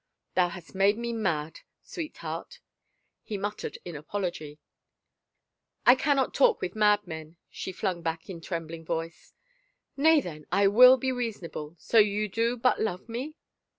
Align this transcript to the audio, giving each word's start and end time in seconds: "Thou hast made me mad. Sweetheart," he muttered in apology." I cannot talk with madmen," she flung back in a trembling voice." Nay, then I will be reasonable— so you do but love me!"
"Thou 0.35 0.49
hast 0.49 0.73
made 0.73 0.97
me 0.97 1.13
mad. 1.13 1.59
Sweetheart," 1.83 2.59
he 3.21 3.37
muttered 3.37 3.77
in 3.85 3.95
apology." 3.95 4.57
I 5.85 5.93
cannot 5.93 6.33
talk 6.33 6.59
with 6.59 6.75
madmen," 6.75 7.37
she 7.51 7.71
flung 7.71 8.01
back 8.01 8.27
in 8.27 8.37
a 8.37 8.41
trembling 8.41 8.83
voice." 8.83 9.35
Nay, 9.95 10.19
then 10.19 10.47
I 10.51 10.65
will 10.65 10.97
be 10.97 11.11
reasonable— 11.11 11.75
so 11.89 11.99
you 11.99 12.27
do 12.27 12.57
but 12.57 12.81
love 12.81 13.07
me!" 13.09 13.35